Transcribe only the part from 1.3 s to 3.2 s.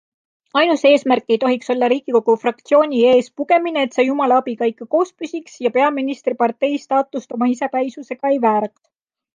ei tohiks olla riigikogu fraktsiooni